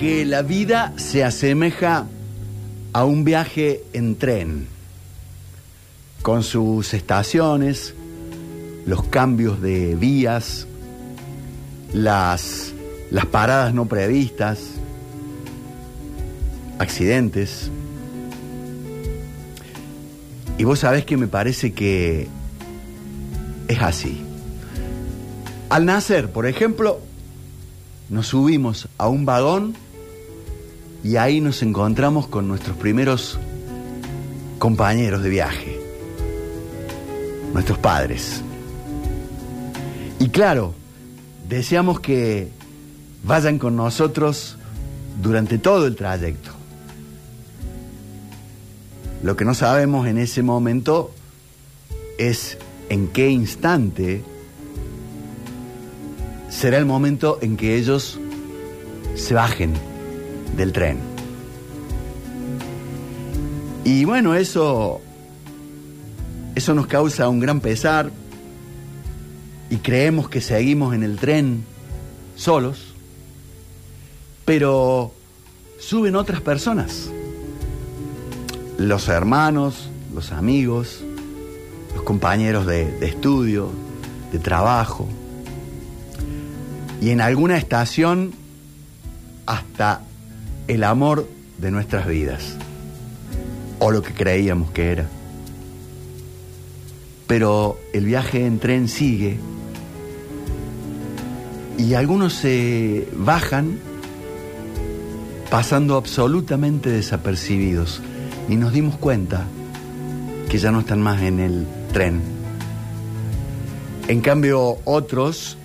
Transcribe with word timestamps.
Que 0.00 0.24
la 0.24 0.40
vida 0.40 0.94
se 0.96 1.24
asemeja 1.24 2.06
a 2.94 3.04
un 3.04 3.22
viaje 3.22 3.84
en 3.92 4.16
tren, 4.16 4.66
con 6.22 6.42
sus 6.42 6.94
estaciones, 6.94 7.94
los 8.86 9.02
cambios 9.02 9.60
de 9.60 9.96
vías, 9.96 10.66
las, 11.92 12.72
las 13.10 13.26
paradas 13.26 13.74
no 13.74 13.84
previstas, 13.84 14.60
accidentes. 16.78 17.70
Y 20.56 20.64
vos 20.64 20.78
sabés 20.78 21.04
que 21.04 21.18
me 21.18 21.28
parece 21.28 21.74
que 21.74 22.26
es 23.68 23.82
así. 23.82 24.22
Al 25.68 25.84
nacer, 25.84 26.32
por 26.32 26.46
ejemplo, 26.46 27.00
nos 28.08 28.28
subimos 28.28 28.88
a 28.96 29.06
un 29.06 29.26
vagón 29.26 29.74
y 31.02 31.16
ahí 31.16 31.40
nos 31.40 31.62
encontramos 31.62 32.26
con 32.26 32.46
nuestros 32.46 32.76
primeros 32.76 33.38
compañeros 34.58 35.22
de 35.22 35.30
viaje, 35.30 35.80
nuestros 37.52 37.78
padres. 37.78 38.42
Y 40.18 40.28
claro, 40.28 40.74
deseamos 41.48 42.00
que 42.00 42.50
vayan 43.24 43.58
con 43.58 43.76
nosotros 43.76 44.56
durante 45.22 45.58
todo 45.58 45.86
el 45.86 45.96
trayecto. 45.96 46.50
Lo 49.22 49.36
que 49.36 49.44
no 49.44 49.54
sabemos 49.54 50.06
en 50.06 50.18
ese 50.18 50.42
momento 50.42 51.12
es 52.18 52.58
en 52.90 53.08
qué 53.08 53.30
instante 53.30 54.22
será 56.50 56.78
el 56.78 56.84
momento 56.84 57.38
en 57.40 57.56
que 57.56 57.76
ellos 57.76 58.18
se 59.14 59.34
bajen 59.34 59.72
del 60.56 60.72
tren. 60.72 60.98
Y 63.84 64.04
bueno, 64.04 64.34
eso 64.34 65.00
eso 66.54 66.74
nos 66.74 66.86
causa 66.86 67.28
un 67.28 67.40
gran 67.40 67.60
pesar 67.60 68.10
y 69.70 69.76
creemos 69.76 70.28
que 70.28 70.40
seguimos 70.40 70.94
en 70.94 71.02
el 71.02 71.16
tren 71.16 71.64
solos, 72.34 72.94
pero 74.44 75.14
suben 75.78 76.16
otras 76.16 76.40
personas. 76.40 77.08
Los 78.78 79.08
hermanos, 79.08 79.90
los 80.12 80.32
amigos, 80.32 81.02
los 81.94 82.02
compañeros 82.02 82.66
de, 82.66 82.90
de 82.98 83.06
estudio, 83.06 83.70
de 84.32 84.38
trabajo, 84.38 85.08
y 87.00 87.10
en 87.10 87.20
alguna 87.20 87.56
estación 87.56 88.32
hasta 89.46 90.02
el 90.70 90.84
amor 90.84 91.28
de 91.58 91.72
nuestras 91.72 92.06
vidas, 92.06 92.56
o 93.80 93.90
lo 93.90 94.02
que 94.02 94.12
creíamos 94.12 94.70
que 94.70 94.92
era. 94.92 95.08
Pero 97.26 97.76
el 97.92 98.04
viaje 98.04 98.46
en 98.46 98.60
tren 98.60 98.86
sigue 98.86 99.36
y 101.76 101.94
algunos 101.94 102.34
se 102.34 103.08
bajan 103.16 103.80
pasando 105.50 105.96
absolutamente 105.96 106.88
desapercibidos 106.88 108.00
y 108.48 108.54
nos 108.54 108.72
dimos 108.72 108.96
cuenta 108.96 109.46
que 110.48 110.58
ya 110.58 110.70
no 110.70 110.78
están 110.78 111.00
más 111.02 111.20
en 111.22 111.40
el 111.40 111.66
tren. 111.92 112.20
En 114.06 114.20
cambio, 114.20 114.78
otros 114.84 115.56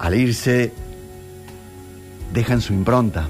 al 0.00 0.16
irse, 0.16 0.72
dejan 2.34 2.60
su 2.60 2.72
impronta. 2.72 3.28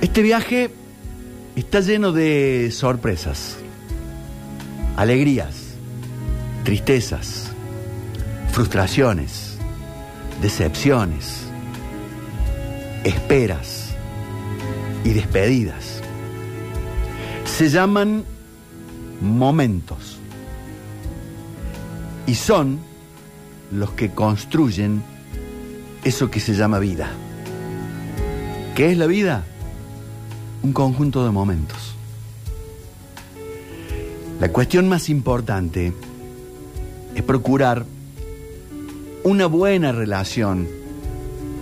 Este 0.00 0.22
viaje 0.22 0.70
está 1.56 1.80
lleno 1.80 2.12
de 2.12 2.70
sorpresas, 2.70 3.56
alegrías, 4.96 5.74
tristezas, 6.62 7.50
frustraciones, 8.52 9.58
decepciones, 10.40 11.42
esperas 13.02 13.88
y 15.04 15.14
despedidas. 15.14 16.00
Se 17.44 17.68
llaman 17.68 18.24
momentos 19.20 20.18
y 22.24 22.36
son 22.36 22.78
los 23.72 23.90
que 23.90 24.12
construyen 24.12 25.02
eso 26.04 26.30
que 26.30 26.38
se 26.38 26.54
llama 26.54 26.78
vida. 26.78 27.10
¿Qué 28.76 28.92
es 28.92 28.96
la 28.96 29.06
vida? 29.06 29.44
Un 30.62 30.72
conjunto 30.72 31.24
de 31.24 31.30
momentos. 31.30 31.94
La 34.40 34.50
cuestión 34.52 34.88
más 34.88 35.08
importante 35.08 35.92
es 37.14 37.22
procurar 37.22 37.84
una 39.24 39.46
buena 39.46 39.92
relación 39.92 40.68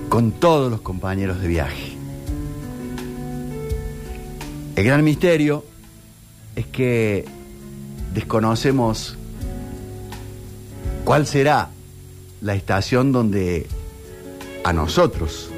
con 0.09 0.33
todos 0.33 0.71
los 0.71 0.81
compañeros 0.83 1.41
de 1.41 1.49
viaje. 1.49 1.97
El 4.77 4.85
gran 4.85 5.03
misterio 5.03 5.65
es 6.55 6.67
que 6.67 7.25
desconocemos 8.13 9.17
cuál 11.05 11.27
será 11.27 11.71
la 12.41 12.55
estación 12.55 13.13
donde 13.13 13.67
a 14.65 14.73
nosotros 14.73 15.51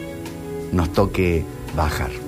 nos 0.72 0.93
toque 0.93 1.44
bajar. 1.76 2.28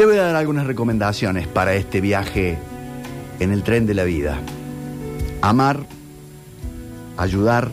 Te 0.00 0.06
voy 0.06 0.16
a 0.16 0.22
dar 0.22 0.36
algunas 0.36 0.66
recomendaciones 0.66 1.46
para 1.46 1.74
este 1.74 2.00
viaje 2.00 2.56
en 3.38 3.52
el 3.52 3.62
tren 3.62 3.84
de 3.84 3.92
la 3.92 4.04
vida. 4.04 4.40
Amar, 5.42 5.80
ayudar, 7.18 7.70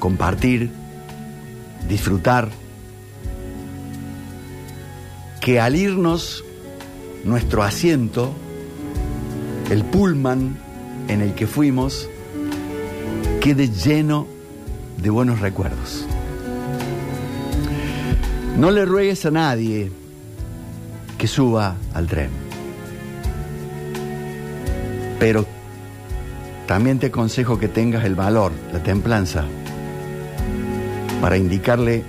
compartir, 0.00 0.72
disfrutar. 1.88 2.48
Que 5.40 5.60
al 5.60 5.76
irnos 5.76 6.44
nuestro 7.22 7.62
asiento, 7.62 8.32
el 9.70 9.84
pullman, 9.84 10.58
en 11.06 11.20
el 11.20 11.36
que 11.36 11.46
fuimos 11.46 12.08
quede 13.40 13.68
lleno 13.68 14.26
de 15.00 15.10
buenos 15.10 15.38
recuerdos. 15.38 16.04
No 18.58 18.72
le 18.72 18.84
ruegues 18.84 19.24
a 19.24 19.30
nadie 19.30 19.99
que 21.20 21.28
suba 21.28 21.76
al 21.92 22.06
tren. 22.06 22.30
Pero 25.18 25.44
también 26.66 26.98
te 26.98 27.08
aconsejo 27.08 27.58
que 27.58 27.68
tengas 27.68 28.06
el 28.06 28.14
valor, 28.14 28.52
la 28.72 28.82
templanza, 28.82 29.44
para 31.20 31.36
indicarle, 31.36 32.04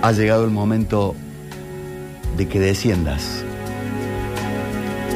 ha 0.00 0.12
llegado 0.12 0.44
el 0.44 0.52
momento 0.52 1.16
de 2.36 2.46
que 2.46 2.60
desciendas 2.60 3.42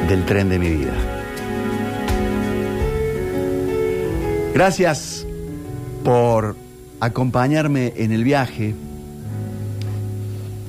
del 0.09 0.25
tren 0.25 0.49
de 0.49 0.59
mi 0.59 0.71
vida. 0.71 0.93
Gracias 4.53 5.25
por 6.03 6.57
acompañarme 6.99 7.93
en 7.95 8.11
el 8.11 8.25
viaje 8.25 8.75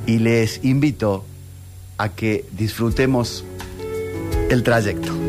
y 0.06 0.18
les 0.18 0.64
invito 0.64 1.24
a 2.00 2.08
que 2.08 2.46
disfrutemos 2.52 3.44
el 4.48 4.62
trayecto. 4.62 5.20